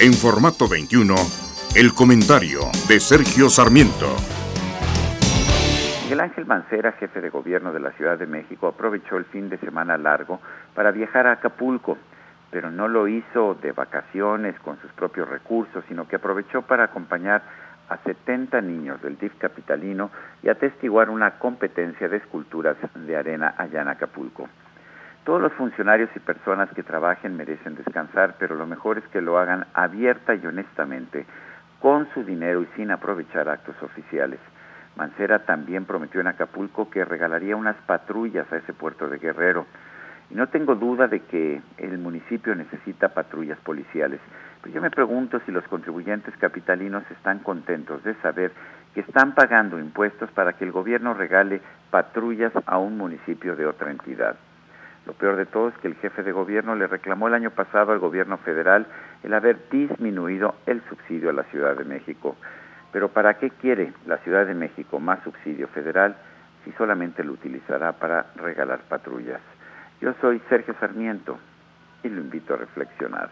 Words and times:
En 0.00 0.12
formato 0.12 0.68
21, 0.68 1.12
el 1.74 1.92
comentario 1.92 2.60
de 2.86 3.00
Sergio 3.00 3.48
Sarmiento. 3.48 4.06
Miguel 6.04 6.20
Ángel 6.20 6.46
Mancera, 6.46 6.92
jefe 6.92 7.20
de 7.20 7.30
gobierno 7.30 7.72
de 7.72 7.80
la 7.80 7.90
Ciudad 7.90 8.16
de 8.16 8.28
México, 8.28 8.68
aprovechó 8.68 9.16
el 9.16 9.24
fin 9.24 9.48
de 9.48 9.58
semana 9.58 9.98
largo 9.98 10.38
para 10.76 10.92
viajar 10.92 11.26
a 11.26 11.32
Acapulco, 11.32 11.98
pero 12.52 12.70
no 12.70 12.86
lo 12.86 13.08
hizo 13.08 13.58
de 13.60 13.72
vacaciones 13.72 14.54
con 14.60 14.80
sus 14.80 14.92
propios 14.92 15.28
recursos, 15.28 15.82
sino 15.88 16.06
que 16.06 16.14
aprovechó 16.14 16.62
para 16.62 16.84
acompañar 16.84 17.42
a 17.88 17.96
70 17.96 18.60
niños 18.60 19.02
del 19.02 19.18
DIF 19.18 19.34
capitalino 19.38 20.12
y 20.44 20.48
atestiguar 20.48 21.10
una 21.10 21.40
competencia 21.40 22.08
de 22.08 22.18
esculturas 22.18 22.76
de 22.94 23.16
arena 23.16 23.56
allá 23.58 23.82
en 23.82 23.88
Acapulco. 23.88 24.48
Todos 25.28 25.42
los 25.42 25.52
funcionarios 25.52 26.08
y 26.16 26.20
personas 26.20 26.70
que 26.70 26.82
trabajen 26.82 27.36
merecen 27.36 27.74
descansar, 27.74 28.36
pero 28.38 28.54
lo 28.54 28.66
mejor 28.66 28.96
es 28.96 29.06
que 29.08 29.20
lo 29.20 29.38
hagan 29.38 29.66
abierta 29.74 30.34
y 30.34 30.46
honestamente, 30.46 31.26
con 31.80 32.08
su 32.14 32.24
dinero 32.24 32.62
y 32.62 32.66
sin 32.76 32.90
aprovechar 32.90 33.46
actos 33.46 33.76
oficiales. 33.82 34.40
Mancera 34.96 35.40
también 35.40 35.84
prometió 35.84 36.22
en 36.22 36.28
Acapulco 36.28 36.88
que 36.88 37.04
regalaría 37.04 37.56
unas 37.56 37.76
patrullas 37.84 38.50
a 38.50 38.56
ese 38.56 38.72
puerto 38.72 39.06
de 39.10 39.18
Guerrero. 39.18 39.66
Y 40.30 40.34
no 40.34 40.46
tengo 40.46 40.76
duda 40.76 41.08
de 41.08 41.20
que 41.20 41.60
el 41.76 41.98
municipio 41.98 42.54
necesita 42.54 43.10
patrullas 43.10 43.58
policiales. 43.58 44.20
Pero 44.62 44.76
yo 44.76 44.80
me 44.80 44.90
pregunto 44.90 45.42
si 45.44 45.52
los 45.52 45.68
contribuyentes 45.68 46.34
capitalinos 46.38 47.02
están 47.10 47.40
contentos 47.40 48.02
de 48.02 48.14
saber 48.22 48.52
que 48.94 49.00
están 49.00 49.34
pagando 49.34 49.78
impuestos 49.78 50.30
para 50.30 50.54
que 50.54 50.64
el 50.64 50.72
gobierno 50.72 51.12
regale 51.12 51.60
patrullas 51.90 52.52
a 52.64 52.78
un 52.78 52.96
municipio 52.96 53.56
de 53.56 53.66
otra 53.66 53.90
entidad. 53.90 54.34
Lo 55.08 55.14
peor 55.14 55.36
de 55.36 55.46
todo 55.46 55.68
es 55.68 55.74
que 55.78 55.88
el 55.88 55.94
jefe 55.94 56.22
de 56.22 56.32
gobierno 56.32 56.74
le 56.74 56.86
reclamó 56.86 57.28
el 57.28 57.34
año 57.34 57.50
pasado 57.50 57.92
al 57.92 57.98
gobierno 57.98 58.36
federal 58.36 58.86
el 59.22 59.32
haber 59.32 59.70
disminuido 59.70 60.56
el 60.66 60.82
subsidio 60.86 61.30
a 61.30 61.32
la 61.32 61.44
Ciudad 61.44 61.74
de 61.74 61.84
México. 61.86 62.36
Pero 62.92 63.08
¿para 63.08 63.38
qué 63.38 63.48
quiere 63.48 63.94
la 64.04 64.18
Ciudad 64.18 64.44
de 64.44 64.54
México 64.54 65.00
más 65.00 65.22
subsidio 65.24 65.66
federal 65.68 66.14
si 66.62 66.72
solamente 66.72 67.24
lo 67.24 67.32
utilizará 67.32 67.92
para 67.92 68.26
regalar 68.36 68.80
patrullas? 68.80 69.40
Yo 70.02 70.12
soy 70.20 70.42
Sergio 70.50 70.74
Sarmiento 70.78 71.38
y 72.02 72.10
lo 72.10 72.20
invito 72.20 72.52
a 72.52 72.58
reflexionar. 72.58 73.30